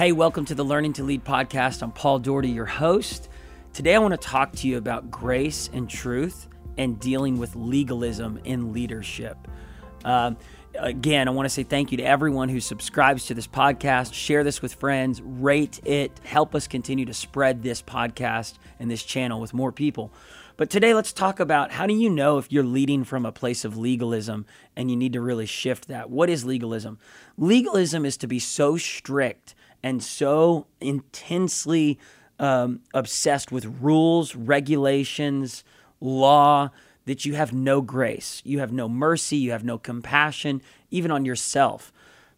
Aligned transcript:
Hey, 0.00 0.12
welcome 0.12 0.46
to 0.46 0.54
the 0.54 0.64
Learning 0.64 0.94
to 0.94 1.04
Lead 1.04 1.26
podcast. 1.26 1.82
I'm 1.82 1.92
Paul 1.92 2.20
Daugherty, 2.20 2.48
your 2.48 2.64
host. 2.64 3.28
Today, 3.74 3.94
I 3.94 3.98
want 3.98 4.12
to 4.12 4.16
talk 4.16 4.50
to 4.52 4.66
you 4.66 4.78
about 4.78 5.10
grace 5.10 5.68
and 5.74 5.90
truth 5.90 6.48
and 6.78 6.98
dealing 6.98 7.38
with 7.38 7.54
legalism 7.54 8.40
in 8.44 8.72
leadership. 8.72 9.36
Uh, 10.02 10.32
again, 10.78 11.28
I 11.28 11.32
want 11.32 11.44
to 11.44 11.50
say 11.50 11.64
thank 11.64 11.90
you 11.90 11.98
to 11.98 12.02
everyone 12.02 12.48
who 12.48 12.60
subscribes 12.60 13.26
to 13.26 13.34
this 13.34 13.46
podcast. 13.46 14.14
Share 14.14 14.42
this 14.42 14.62
with 14.62 14.72
friends, 14.72 15.20
rate 15.20 15.80
it, 15.84 16.18
help 16.24 16.54
us 16.54 16.66
continue 16.66 17.04
to 17.04 17.12
spread 17.12 17.62
this 17.62 17.82
podcast 17.82 18.54
and 18.78 18.90
this 18.90 19.02
channel 19.02 19.38
with 19.38 19.52
more 19.52 19.70
people. 19.70 20.14
But 20.56 20.70
today, 20.70 20.94
let's 20.94 21.12
talk 21.12 21.40
about 21.40 21.72
how 21.72 21.86
do 21.86 21.92
you 21.92 22.08
know 22.08 22.38
if 22.38 22.50
you're 22.50 22.64
leading 22.64 23.04
from 23.04 23.26
a 23.26 23.32
place 23.32 23.66
of 23.66 23.76
legalism 23.76 24.46
and 24.74 24.90
you 24.90 24.96
need 24.96 25.12
to 25.12 25.20
really 25.20 25.44
shift 25.44 25.88
that? 25.88 26.08
What 26.08 26.30
is 26.30 26.42
legalism? 26.46 26.98
Legalism 27.36 28.06
is 28.06 28.16
to 28.16 28.26
be 28.26 28.38
so 28.38 28.78
strict 28.78 29.54
and 29.82 30.02
so 30.02 30.66
intensely 30.80 31.98
um, 32.38 32.80
obsessed 32.94 33.52
with 33.52 33.66
rules, 33.80 34.34
regulations, 34.34 35.62
law 36.00 36.70
that 37.06 37.24
you 37.24 37.34
have 37.34 37.52
no 37.52 37.80
grace. 37.80 38.40
You 38.44 38.60
have 38.60 38.72
no 38.72 38.88
mercy. 38.88 39.36
You 39.36 39.52
have 39.52 39.64
no 39.64 39.78
compassion, 39.78 40.62
even 40.90 41.10
on 41.10 41.24
yourself. 41.24 41.92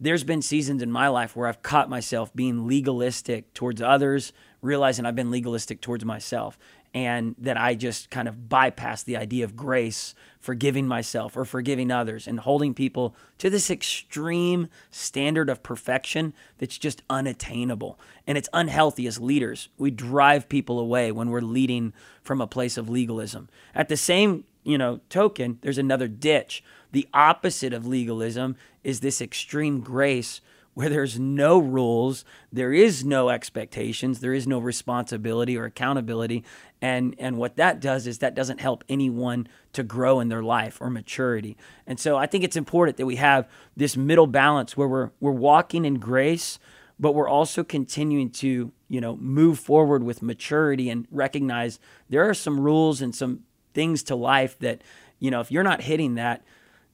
There's 0.00 0.24
been 0.24 0.42
seasons 0.42 0.82
in 0.82 0.92
my 0.92 1.08
life 1.08 1.34
where 1.34 1.48
I've 1.48 1.62
caught 1.62 1.90
myself 1.90 2.34
being 2.34 2.68
legalistic 2.68 3.52
towards 3.54 3.82
others, 3.82 4.32
realizing 4.62 5.06
I've 5.06 5.16
been 5.16 5.30
legalistic 5.30 5.80
towards 5.80 6.04
myself 6.04 6.58
and 6.94 7.34
that 7.38 7.56
I 7.56 7.74
just 7.74 8.10
kind 8.10 8.28
of 8.28 8.48
bypass 8.48 9.02
the 9.02 9.16
idea 9.16 9.44
of 9.44 9.56
grace, 9.56 10.14
forgiving 10.40 10.86
myself 10.86 11.36
or 11.36 11.44
forgiving 11.44 11.90
others, 11.90 12.26
and 12.26 12.40
holding 12.40 12.74
people 12.74 13.14
to 13.38 13.50
this 13.50 13.70
extreme 13.70 14.68
standard 14.90 15.50
of 15.50 15.62
perfection 15.62 16.32
that's 16.58 16.78
just 16.78 17.02
unattainable. 17.10 17.98
And 18.26 18.38
it's 18.38 18.48
unhealthy 18.52 19.06
as 19.06 19.20
leaders. 19.20 19.68
We 19.78 19.90
drive 19.90 20.48
people 20.48 20.78
away 20.78 21.12
when 21.12 21.30
we're 21.30 21.40
leading 21.40 21.92
from 22.22 22.40
a 22.40 22.46
place 22.46 22.76
of 22.76 22.88
legalism. 22.88 23.48
At 23.74 23.88
the 23.88 23.96
same 23.96 24.44
you 24.64 24.78
know 24.78 25.00
token, 25.08 25.58
there's 25.62 25.78
another 25.78 26.08
ditch. 26.08 26.62
The 26.92 27.08
opposite 27.12 27.72
of 27.72 27.86
legalism 27.86 28.56
is 28.82 29.00
this 29.00 29.20
extreme 29.20 29.80
grace 29.80 30.40
where 30.78 30.88
there's 30.88 31.18
no 31.18 31.58
rules, 31.58 32.24
there 32.52 32.72
is 32.72 33.04
no 33.04 33.30
expectations, 33.30 34.20
there 34.20 34.32
is 34.32 34.46
no 34.46 34.60
responsibility 34.60 35.58
or 35.58 35.64
accountability. 35.64 36.44
And, 36.80 37.16
and 37.18 37.36
what 37.36 37.56
that 37.56 37.80
does 37.80 38.06
is 38.06 38.18
that 38.18 38.36
doesn't 38.36 38.60
help 38.60 38.84
anyone 38.88 39.48
to 39.72 39.82
grow 39.82 40.20
in 40.20 40.28
their 40.28 40.44
life 40.44 40.80
or 40.80 40.88
maturity. 40.88 41.56
And 41.84 41.98
so 41.98 42.16
I 42.16 42.26
think 42.26 42.44
it's 42.44 42.54
important 42.54 42.96
that 42.98 43.06
we 43.06 43.16
have 43.16 43.48
this 43.76 43.96
middle 43.96 44.28
balance 44.28 44.76
where 44.76 44.86
we're, 44.86 45.10
we're 45.18 45.32
walking 45.32 45.84
in 45.84 45.98
grace, 45.98 46.60
but 46.96 47.10
we're 47.10 47.28
also 47.28 47.64
continuing 47.64 48.30
to, 48.30 48.70
you 48.86 49.00
know, 49.00 49.16
move 49.16 49.58
forward 49.58 50.04
with 50.04 50.22
maturity 50.22 50.90
and 50.90 51.08
recognize 51.10 51.80
there 52.08 52.28
are 52.28 52.34
some 52.34 52.60
rules 52.60 53.02
and 53.02 53.16
some 53.16 53.40
things 53.74 54.04
to 54.04 54.14
life 54.14 54.56
that, 54.60 54.82
you 55.18 55.32
know, 55.32 55.40
if 55.40 55.50
you're 55.50 55.64
not 55.64 55.82
hitting 55.82 56.14
that, 56.14 56.44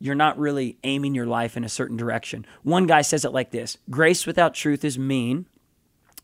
you're 0.00 0.14
not 0.14 0.38
really 0.38 0.78
aiming 0.82 1.14
your 1.14 1.26
life 1.26 1.56
in 1.56 1.64
a 1.64 1.68
certain 1.68 1.96
direction. 1.96 2.46
One 2.62 2.86
guy 2.86 3.02
says 3.02 3.24
it 3.24 3.32
like 3.32 3.50
this 3.50 3.78
Grace 3.88 4.26
without 4.26 4.54
truth 4.54 4.84
is 4.84 4.98
mean. 4.98 5.46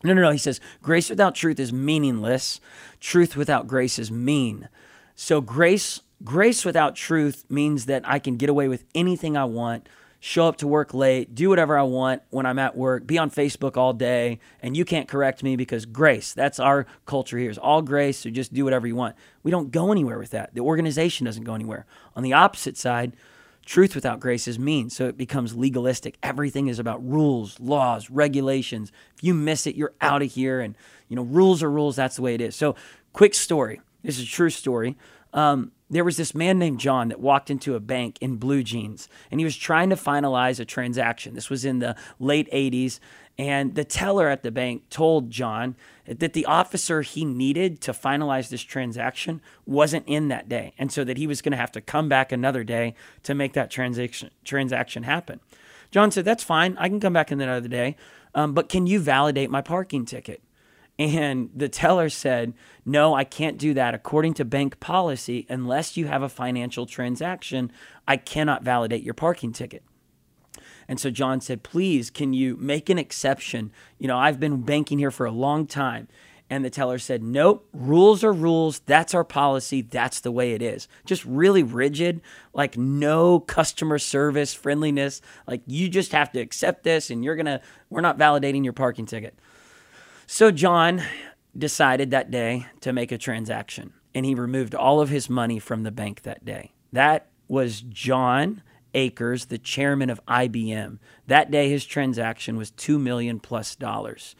No, 0.03 0.13
no, 0.13 0.21
no. 0.21 0.31
He 0.31 0.37
says, 0.37 0.59
Grace 0.81 1.09
without 1.09 1.35
truth 1.35 1.59
is 1.59 1.71
meaningless. 1.71 2.59
Truth 2.99 3.35
without 3.35 3.67
grace 3.67 3.97
is 3.97 4.11
mean. 4.11 4.69
So, 5.15 5.41
grace, 5.41 6.01
grace 6.23 6.63
without 6.65 6.95
truth 6.95 7.45
means 7.49 7.85
that 7.85 8.07
I 8.07 8.19
can 8.19 8.35
get 8.35 8.49
away 8.49 8.67
with 8.67 8.83
anything 8.93 9.35
I 9.35 9.45
want, 9.45 9.89
show 10.19 10.47
up 10.47 10.57
to 10.57 10.67
work 10.67 10.93
late, 10.93 11.33
do 11.33 11.49
whatever 11.49 11.77
I 11.77 11.83
want 11.83 12.21
when 12.29 12.45
I'm 12.45 12.59
at 12.59 12.77
work, 12.77 13.07
be 13.07 13.17
on 13.17 13.31
Facebook 13.31 13.77
all 13.77 13.93
day, 13.93 14.39
and 14.61 14.77
you 14.77 14.85
can't 14.85 15.07
correct 15.07 15.41
me 15.41 15.55
because 15.55 15.87
grace, 15.87 16.33
that's 16.33 16.59
our 16.59 16.85
culture 17.07 17.37
here, 17.39 17.49
is 17.49 17.57
all 17.57 17.81
grace, 17.81 18.19
so 18.19 18.29
just 18.29 18.53
do 18.53 18.63
whatever 18.63 18.85
you 18.85 18.95
want. 18.95 19.15
We 19.41 19.49
don't 19.49 19.71
go 19.71 19.91
anywhere 19.91 20.19
with 20.19 20.31
that. 20.31 20.53
The 20.53 20.61
organization 20.61 21.25
doesn't 21.25 21.43
go 21.43 21.55
anywhere. 21.55 21.87
On 22.15 22.21
the 22.21 22.33
opposite 22.33 22.77
side, 22.77 23.13
Truth 23.67 23.95
without 23.95 24.21
grace 24.21 24.47
is 24.47 24.57
mean, 24.57 24.89
so 24.89 25.09
it 25.09 25.17
becomes 25.17 25.53
legalistic. 25.53 26.17
Everything 26.23 26.69
is 26.69 26.79
about 26.79 27.05
rules, 27.05 27.59
laws, 27.59 28.09
regulations. 28.09 28.93
If 29.17 29.25
you 29.25 29.33
miss 29.33 29.67
it, 29.67 29.75
you're 29.75 29.93
out 29.99 30.21
of 30.21 30.31
here. 30.31 30.61
And, 30.61 30.77
you 31.09 31.17
know, 31.17 31.23
rules 31.23 31.61
are 31.61 31.69
rules. 31.69 31.97
That's 31.97 32.15
the 32.15 32.21
way 32.21 32.33
it 32.33 32.39
is. 32.39 32.55
So, 32.55 32.75
quick 33.11 33.33
story. 33.33 33.81
This 34.03 34.19
is 34.19 34.23
a 34.23 34.27
true 34.27 34.51
story. 34.51 34.95
Um, 35.33 35.73
there 35.89 36.03
was 36.03 36.17
this 36.17 36.35
man 36.35 36.59
named 36.59 36.79
John 36.79 37.09
that 37.09 37.19
walked 37.19 37.49
into 37.49 37.75
a 37.75 37.79
bank 37.79 38.17
in 38.19 38.35
blue 38.35 38.63
jeans 38.63 39.07
and 39.31 39.39
he 39.39 39.45
was 39.45 39.55
trying 39.55 39.89
to 39.89 39.95
finalize 39.95 40.59
a 40.59 40.65
transaction. 40.65 41.33
This 41.33 41.49
was 41.49 41.65
in 41.65 41.79
the 41.79 41.95
late 42.19 42.51
80s. 42.51 42.99
And 43.39 43.75
the 43.75 43.83
teller 43.83 44.29
at 44.29 44.41
the 44.41 44.49
bank 44.49 44.89
told 44.89 45.29
John 45.29 45.75
that 46.05 46.33
the 46.33 46.45
officer 46.47 47.03
he 47.03 47.23
needed 47.23 47.81
to 47.81 47.91
finalize 47.91 48.49
this 48.49 48.63
transaction 48.63 49.41
wasn't 49.65 50.07
in 50.07 50.27
that 50.29 50.49
day. 50.49 50.73
And 50.79 50.91
so 50.91 51.03
that 51.03 51.17
he 51.17 51.27
was 51.27 51.43
going 51.43 51.51
to 51.51 51.57
have 51.57 51.71
to 51.73 51.81
come 51.81 52.09
back 52.09 52.31
another 52.31 52.63
day 52.63 52.95
to 53.23 53.35
make 53.35 53.53
that 53.53 53.69
transaction, 53.69 54.31
transaction 54.43 55.03
happen. 55.03 55.39
John 55.91 56.09
said, 56.09 56.25
That's 56.25 56.43
fine. 56.43 56.75
I 56.79 56.89
can 56.89 56.99
come 56.99 57.13
back 57.13 57.29
another 57.29 57.67
day. 57.67 57.95
Um, 58.33 58.53
but 58.53 58.69
can 58.69 58.87
you 58.87 58.99
validate 58.99 59.51
my 59.51 59.61
parking 59.61 60.05
ticket? 60.05 60.41
And 60.99 61.51
the 61.55 61.69
teller 61.69 62.09
said, 62.09 62.53
No, 62.85 63.13
I 63.13 63.23
can't 63.23 63.57
do 63.57 63.73
that. 63.75 63.93
According 63.93 64.33
to 64.35 64.45
bank 64.45 64.79
policy, 64.79 65.45
unless 65.49 65.95
you 65.95 66.07
have 66.07 66.23
a 66.23 66.29
financial 66.29 66.85
transaction, 66.85 67.71
I 68.07 68.17
cannot 68.17 68.63
validate 68.63 69.03
your 69.03 69.13
parking 69.13 69.51
ticket. 69.51 69.83
And 70.87 70.99
so 70.99 71.11
John 71.11 71.39
said, 71.41 71.63
Please, 71.63 72.09
can 72.09 72.33
you 72.33 72.57
make 72.57 72.89
an 72.89 72.97
exception? 72.97 73.71
You 73.99 74.07
know, 74.07 74.17
I've 74.17 74.39
been 74.39 74.61
banking 74.63 74.97
here 74.97 75.11
for 75.11 75.25
a 75.25 75.31
long 75.31 75.67
time. 75.67 76.07
And 76.49 76.63
the 76.63 76.69
teller 76.69 76.97
said, 76.97 77.21
Nope, 77.21 77.67
rules 77.73 78.23
are 78.23 78.33
rules. 78.33 78.79
That's 78.79 79.13
our 79.13 79.25
policy. 79.25 79.81
That's 79.81 80.21
the 80.21 80.31
way 80.31 80.53
it 80.53 80.61
is. 80.61 80.87
Just 81.05 81.25
really 81.25 81.61
rigid, 81.61 82.21
like 82.53 82.77
no 82.77 83.41
customer 83.41 83.99
service, 83.99 84.53
friendliness. 84.53 85.21
Like 85.45 85.61
you 85.67 85.89
just 85.89 86.13
have 86.13 86.31
to 86.31 86.39
accept 86.39 86.83
this 86.83 87.09
and 87.11 87.23
you're 87.23 87.35
going 87.35 87.47
to, 87.47 87.61
we're 87.89 88.01
not 88.01 88.17
validating 88.17 88.63
your 88.63 88.73
parking 88.73 89.05
ticket. 89.05 89.37
So 90.29 90.51
John 90.51 91.03
decided 91.57 92.11
that 92.11 92.29
day 92.29 92.65
to 92.81 92.91
make 92.91 93.13
a 93.13 93.17
transaction 93.17 93.93
and 94.13 94.25
he 94.25 94.35
removed 94.35 94.75
all 94.75 94.99
of 94.99 95.07
his 95.07 95.29
money 95.29 95.57
from 95.57 95.83
the 95.83 95.91
bank 95.91 96.23
that 96.23 96.43
day. 96.43 96.73
That 96.91 97.27
was 97.47 97.79
John 97.81 98.61
Akers, 98.93 99.45
the 99.45 99.57
chairman 99.57 100.09
of 100.09 100.19
IBM. 100.25 100.99
That 101.27 101.49
day, 101.49 101.69
his 101.69 101.85
transaction 101.85 102.57
was 102.57 102.71
two 102.71 102.99
million 102.99 103.39
plus 103.39 103.73
dollars. 103.77 104.35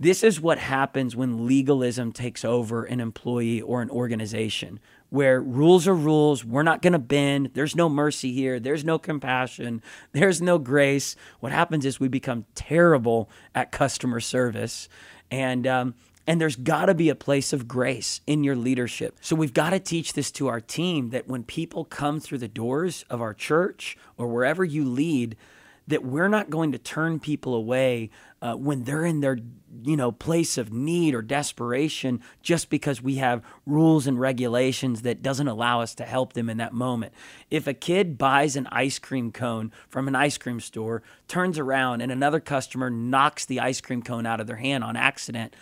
This 0.00 0.22
is 0.22 0.40
what 0.40 0.58
happens 0.58 1.16
when 1.16 1.46
legalism 1.46 2.12
takes 2.12 2.44
over 2.44 2.84
an 2.84 3.00
employee 3.00 3.60
or 3.60 3.82
an 3.82 3.90
organization, 3.90 4.78
where 5.10 5.40
rules 5.40 5.88
are 5.88 5.94
rules. 5.94 6.44
We're 6.44 6.62
not 6.62 6.82
going 6.82 6.92
to 6.92 7.00
bend. 7.00 7.50
There's 7.54 7.74
no 7.74 7.88
mercy 7.88 8.32
here. 8.32 8.60
There's 8.60 8.84
no 8.84 8.98
compassion. 8.98 9.82
There's 10.12 10.40
no 10.40 10.58
grace. 10.58 11.16
What 11.40 11.50
happens 11.50 11.84
is 11.84 11.98
we 11.98 12.08
become 12.08 12.44
terrible 12.54 13.28
at 13.54 13.72
customer 13.72 14.20
service. 14.20 14.88
And 15.30 15.66
um, 15.66 15.94
and 16.28 16.38
there's 16.38 16.56
got 16.56 16.86
to 16.86 16.94
be 16.94 17.08
a 17.08 17.14
place 17.14 17.54
of 17.54 17.66
grace 17.66 18.20
in 18.26 18.44
your 18.44 18.54
leadership. 18.54 19.16
So 19.22 19.34
we've 19.34 19.54
got 19.54 19.70
to 19.70 19.80
teach 19.80 20.12
this 20.12 20.30
to 20.32 20.48
our 20.48 20.60
team 20.60 21.08
that 21.08 21.26
when 21.26 21.42
people 21.42 21.86
come 21.86 22.20
through 22.20 22.38
the 22.38 22.48
doors 22.48 23.02
of 23.08 23.22
our 23.22 23.32
church 23.32 23.96
or 24.18 24.28
wherever 24.28 24.62
you 24.62 24.84
lead, 24.84 25.36
that 25.88 26.04
we're 26.04 26.28
not 26.28 26.50
going 26.50 26.72
to 26.72 26.78
turn 26.78 27.18
people 27.18 27.54
away 27.54 28.10
uh, 28.40 28.54
when 28.54 28.84
they're 28.84 29.04
in 29.04 29.20
their 29.20 29.38
you 29.82 29.96
know 29.96 30.12
place 30.12 30.56
of 30.56 30.72
need 30.72 31.14
or 31.14 31.22
desperation 31.22 32.20
just 32.42 32.70
because 32.70 33.02
we 33.02 33.16
have 33.16 33.42
rules 33.66 34.06
and 34.06 34.20
regulations 34.20 35.02
that 35.02 35.22
doesn't 35.22 35.48
allow 35.48 35.80
us 35.80 35.94
to 35.94 36.04
help 36.04 36.34
them 36.34 36.48
in 36.48 36.58
that 36.58 36.72
moment. 36.72 37.12
If 37.50 37.66
a 37.66 37.74
kid 37.74 38.16
buys 38.16 38.54
an 38.54 38.68
ice 38.70 38.98
cream 38.98 39.32
cone 39.32 39.72
from 39.88 40.08
an 40.08 40.14
ice 40.14 40.38
cream 40.38 40.60
store 40.60 41.02
turns 41.26 41.58
around 41.58 42.00
and 42.00 42.12
another 42.12 42.40
customer 42.40 42.90
knocks 42.90 43.44
the 43.44 43.60
ice 43.60 43.80
cream 43.80 44.02
cone 44.02 44.26
out 44.26 44.40
of 44.40 44.46
their 44.46 44.56
hand 44.56 44.84
on 44.84 44.96
accident 44.96 45.54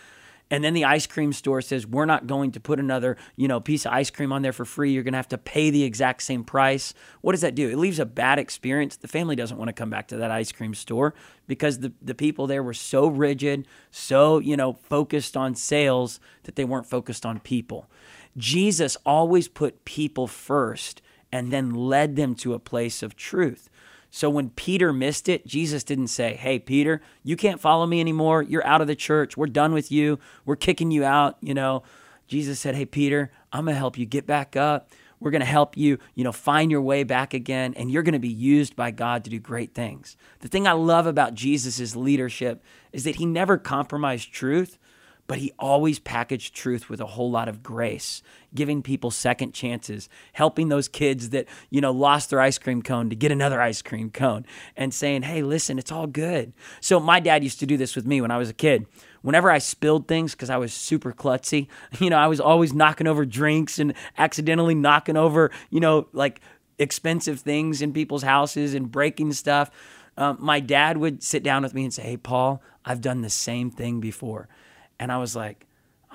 and 0.50 0.62
then 0.62 0.74
the 0.74 0.84
ice 0.84 1.06
cream 1.06 1.32
store 1.32 1.60
says 1.60 1.86
we're 1.86 2.06
not 2.06 2.26
going 2.26 2.52
to 2.52 2.60
put 2.60 2.78
another 2.78 3.16
you 3.36 3.48
know 3.48 3.60
piece 3.60 3.84
of 3.84 3.92
ice 3.92 4.10
cream 4.10 4.32
on 4.32 4.42
there 4.42 4.52
for 4.52 4.64
free. 4.64 4.92
You're 4.92 5.02
going 5.02 5.12
to 5.12 5.18
have 5.18 5.28
to 5.28 5.38
pay 5.38 5.70
the 5.70 5.84
exact 5.84 6.22
same 6.22 6.44
price. 6.44 6.94
What 7.20 7.32
does 7.32 7.40
that 7.40 7.54
do? 7.54 7.68
It 7.68 7.78
leaves 7.78 7.98
a 7.98 8.06
bad 8.06 8.38
experience. 8.38 8.96
The 8.96 9.08
family 9.08 9.36
doesn't 9.36 9.56
want 9.56 9.68
to 9.68 9.72
come 9.72 9.90
back 9.90 10.08
to 10.08 10.16
that 10.18 10.30
ice 10.30 10.52
cream 10.52 10.74
store 10.74 11.14
because 11.46 11.80
the, 11.80 11.92
the 12.00 12.14
people 12.14 12.46
there 12.46 12.62
were 12.62 12.74
so 12.74 13.06
rigid 13.06 13.66
so 13.90 14.38
you 14.38 14.56
know 14.56 14.72
focused 14.72 15.36
on 15.36 15.54
sales 15.54 16.20
that 16.44 16.56
they 16.56 16.64
weren't 16.64 16.86
focused 16.86 17.26
on 17.26 17.40
people. 17.40 17.90
Jesus 18.36 18.96
always 19.06 19.48
put 19.48 19.84
people 19.84 20.26
first 20.26 21.02
and 21.32 21.50
then 21.50 21.74
led 21.74 22.16
them 22.16 22.34
to 22.36 22.54
a 22.54 22.58
place 22.58 23.02
of 23.02 23.16
truth 23.16 23.68
so 24.16 24.30
when 24.30 24.48
Peter 24.48 24.94
missed 24.94 25.28
it, 25.28 25.46
Jesus 25.46 25.84
didn't 25.84 26.06
say, 26.06 26.36
Hey, 26.36 26.58
Peter, 26.58 27.02
you 27.22 27.36
can't 27.36 27.60
follow 27.60 27.84
me 27.84 28.00
anymore. 28.00 28.40
You're 28.40 28.66
out 28.66 28.80
of 28.80 28.86
the 28.86 28.96
church. 28.96 29.36
We're 29.36 29.46
done 29.46 29.74
with 29.74 29.92
you. 29.92 30.18
We're 30.46 30.56
kicking 30.56 30.90
you 30.90 31.04
out. 31.04 31.36
You 31.42 31.52
know, 31.52 31.82
Jesus 32.26 32.58
said, 32.58 32.76
Hey, 32.76 32.86
Peter, 32.86 33.30
I'm 33.52 33.66
going 33.66 33.74
to 33.74 33.78
help 33.78 33.98
you 33.98 34.06
get 34.06 34.26
back 34.26 34.56
up. 34.56 34.90
we're 35.20 35.32
going 35.32 35.40
to 35.40 35.46
help 35.46 35.76
you, 35.76 35.98
you 36.14 36.24
know, 36.24 36.32
find 36.32 36.70
your 36.70 36.80
way 36.80 37.04
back 37.04 37.34
again 37.34 37.74
and 37.76 37.90
you're 37.90 38.02
going 38.02 38.14
to 38.14 38.18
be 38.18 38.26
used 38.26 38.74
by 38.74 38.90
God 38.90 39.22
to 39.24 39.30
do 39.30 39.38
great 39.38 39.74
things. 39.74 40.16
The 40.40 40.48
thing 40.48 40.66
I 40.66 40.72
love 40.72 41.06
about 41.06 41.34
Jesus' 41.34 41.94
leadership 41.94 42.64
is 42.94 43.04
that 43.04 43.16
he 43.16 43.26
never 43.26 43.58
compromised 43.58 44.32
truth, 44.32 44.78
but 45.26 45.38
he 45.38 45.52
always 45.58 45.98
packaged 45.98 46.54
truth 46.54 46.88
with 46.88 47.00
a 47.00 47.06
whole 47.06 47.30
lot 47.30 47.48
of 47.48 47.62
grace, 47.62 48.22
giving 48.54 48.82
people 48.82 49.10
second 49.10 49.52
chances, 49.52 50.08
helping 50.32 50.68
those 50.68 50.88
kids 50.88 51.30
that, 51.30 51.46
you 51.70 51.80
know, 51.80 51.92
lost 51.92 52.30
their 52.30 52.40
ice 52.40 52.58
cream 52.58 52.82
cone 52.82 53.10
to 53.10 53.16
get 53.16 53.32
another 53.32 53.60
ice 53.60 53.82
cream 53.82 54.10
cone 54.10 54.46
and 54.76 54.94
saying, 54.94 55.22
"Hey, 55.22 55.42
listen, 55.42 55.78
it's 55.78 55.92
all 55.92 56.06
good." 56.06 56.52
So 56.80 57.00
my 57.00 57.20
dad 57.20 57.42
used 57.44 57.60
to 57.60 57.66
do 57.66 57.76
this 57.76 57.96
with 57.96 58.06
me 58.06 58.20
when 58.20 58.30
I 58.30 58.38
was 58.38 58.50
a 58.50 58.54
kid 58.54 58.86
whenever 59.26 59.50
I 59.50 59.58
spilled 59.58 60.06
things 60.06 60.34
because 60.36 60.50
I 60.50 60.56
was 60.56 60.72
super 60.72 61.12
klutzy, 61.12 61.66
you 61.98 62.10
know, 62.10 62.16
I 62.16 62.28
was 62.28 62.38
always 62.38 62.72
knocking 62.72 63.08
over 63.08 63.26
drinks 63.26 63.80
and 63.80 63.92
accidentally 64.16 64.76
knocking 64.76 65.16
over, 65.16 65.50
you 65.68 65.80
know, 65.80 66.06
like 66.12 66.40
expensive 66.78 67.40
things 67.40 67.82
in 67.82 67.92
people's 67.92 68.22
houses 68.22 68.72
and 68.72 68.90
breaking 68.90 69.32
stuff. 69.32 69.70
Um, 70.16 70.38
my 70.40 70.60
dad 70.60 70.98
would 70.98 71.24
sit 71.24 71.42
down 71.42 71.64
with 71.64 71.74
me 71.74 71.82
and 71.82 71.92
say, 71.92 72.02
Hey, 72.02 72.16
Paul, 72.16 72.62
I've 72.84 73.00
done 73.00 73.22
the 73.22 73.30
same 73.30 73.68
thing 73.68 73.98
before. 73.98 74.48
And 74.98 75.12
I 75.12 75.18
was 75.18 75.36
like, 75.36 75.66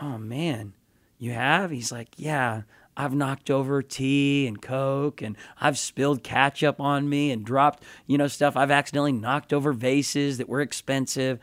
Oh 0.02 0.18
man, 0.18 0.74
you 1.18 1.32
have? 1.32 1.72
He's 1.72 1.92
like, 1.92 2.10
Yeah. 2.18 2.64
I've 2.98 3.16
knocked 3.16 3.50
over 3.50 3.82
tea 3.82 4.46
and 4.48 4.62
Coke 4.62 5.22
and 5.22 5.38
I've 5.62 5.78
spilled 5.78 6.24
ketchup 6.24 6.82
on 6.82 7.08
me 7.08 7.32
and 7.32 7.46
dropped, 7.46 7.84
you 8.06 8.18
know, 8.18 8.28
stuff. 8.28 8.58
I've 8.58 8.70
accidentally 8.70 9.14
knocked 9.14 9.54
over 9.54 9.72
vases 9.72 10.38
that 10.40 10.50
were 10.50 10.60
expensive 10.60 11.40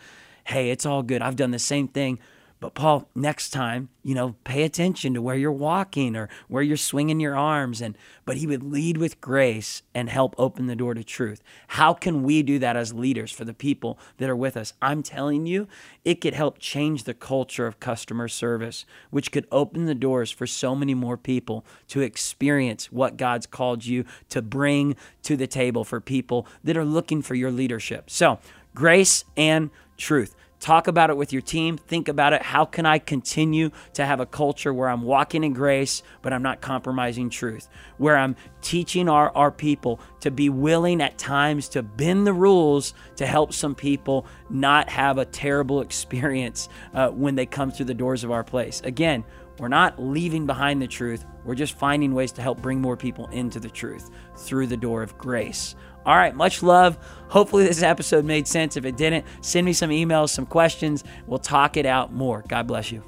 hey, 0.48 0.70
it's 0.70 0.86
all 0.86 1.02
good. 1.02 1.20
I've 1.20 1.36
done 1.36 1.50
the 1.50 1.58
same 1.58 1.88
thing. 1.88 2.18
But 2.60 2.74
Paul, 2.74 3.08
next 3.14 3.50
time, 3.50 3.88
you 4.02 4.16
know, 4.16 4.34
pay 4.42 4.64
attention 4.64 5.14
to 5.14 5.22
where 5.22 5.36
you're 5.36 5.52
walking 5.52 6.16
or 6.16 6.28
where 6.48 6.62
you're 6.62 6.76
swinging 6.76 7.20
your 7.20 7.36
arms 7.36 7.80
and 7.80 7.96
but 8.24 8.38
he 8.38 8.46
would 8.48 8.64
lead 8.64 8.96
with 8.96 9.20
grace 9.20 9.82
and 9.94 10.10
help 10.10 10.34
open 10.36 10.66
the 10.66 10.74
door 10.74 10.94
to 10.94 11.04
truth. 11.04 11.40
How 11.68 11.94
can 11.94 12.24
we 12.24 12.42
do 12.42 12.58
that 12.58 12.76
as 12.76 12.92
leaders 12.92 13.30
for 13.30 13.44
the 13.44 13.54
people 13.54 13.98
that 14.16 14.28
are 14.28 14.36
with 14.36 14.56
us? 14.56 14.74
I'm 14.82 15.02
telling 15.02 15.46
you, 15.46 15.68
it 16.04 16.20
could 16.20 16.34
help 16.34 16.58
change 16.58 17.04
the 17.04 17.14
culture 17.14 17.66
of 17.66 17.80
customer 17.80 18.26
service, 18.26 18.84
which 19.10 19.30
could 19.30 19.46
open 19.52 19.86
the 19.86 19.94
doors 19.94 20.30
for 20.30 20.46
so 20.46 20.74
many 20.74 20.94
more 20.94 21.16
people 21.16 21.64
to 21.88 22.00
experience 22.00 22.90
what 22.90 23.16
God's 23.16 23.46
called 23.46 23.86
you 23.86 24.04
to 24.30 24.42
bring 24.42 24.96
to 25.22 25.36
the 25.36 25.46
table 25.46 25.84
for 25.84 26.00
people 26.00 26.46
that 26.64 26.76
are 26.76 26.84
looking 26.84 27.22
for 27.22 27.34
your 27.36 27.52
leadership. 27.52 28.10
So, 28.10 28.40
grace 28.74 29.24
and 29.36 29.70
truth. 29.96 30.34
Talk 30.60 30.88
about 30.88 31.08
it 31.08 31.16
with 31.16 31.32
your 31.32 31.42
team. 31.42 31.76
Think 31.78 32.08
about 32.08 32.32
it. 32.32 32.42
How 32.42 32.64
can 32.64 32.84
I 32.84 32.98
continue 32.98 33.70
to 33.94 34.04
have 34.04 34.18
a 34.18 34.26
culture 34.26 34.74
where 34.74 34.88
I'm 34.88 35.02
walking 35.02 35.44
in 35.44 35.52
grace, 35.52 36.02
but 36.20 36.32
I'm 36.32 36.42
not 36.42 36.60
compromising 36.60 37.30
truth? 37.30 37.68
Where 37.98 38.16
I'm 38.16 38.34
teaching 38.60 39.08
our, 39.08 39.30
our 39.36 39.52
people 39.52 40.00
to 40.20 40.32
be 40.32 40.48
willing 40.48 41.00
at 41.00 41.16
times 41.16 41.68
to 41.70 41.82
bend 41.82 42.26
the 42.26 42.32
rules 42.32 42.92
to 43.16 43.26
help 43.26 43.52
some 43.52 43.76
people 43.76 44.26
not 44.50 44.88
have 44.88 45.18
a 45.18 45.24
terrible 45.24 45.80
experience 45.80 46.68
uh, 46.92 47.08
when 47.10 47.36
they 47.36 47.46
come 47.46 47.70
through 47.70 47.86
the 47.86 47.94
doors 47.94 48.24
of 48.24 48.32
our 48.32 48.42
place. 48.42 48.80
Again, 48.84 49.24
we're 49.58 49.68
not 49.68 50.00
leaving 50.00 50.46
behind 50.46 50.80
the 50.80 50.86
truth. 50.86 51.24
We're 51.44 51.56
just 51.56 51.74
finding 51.74 52.14
ways 52.14 52.32
to 52.32 52.42
help 52.42 52.62
bring 52.62 52.80
more 52.80 52.96
people 52.96 53.26
into 53.28 53.58
the 53.58 53.70
truth 53.70 54.10
through 54.36 54.68
the 54.68 54.76
door 54.76 55.02
of 55.02 55.16
grace. 55.18 55.74
All 56.08 56.16
right, 56.16 56.34
much 56.34 56.62
love. 56.62 56.96
Hopefully, 57.28 57.66
this 57.66 57.82
episode 57.82 58.24
made 58.24 58.48
sense. 58.48 58.78
If 58.78 58.86
it 58.86 58.96
didn't, 58.96 59.26
send 59.42 59.66
me 59.66 59.74
some 59.74 59.90
emails, 59.90 60.30
some 60.30 60.46
questions. 60.46 61.04
We'll 61.26 61.38
talk 61.38 61.76
it 61.76 61.84
out 61.84 62.14
more. 62.14 62.42
God 62.48 62.66
bless 62.66 62.90
you. 62.90 63.02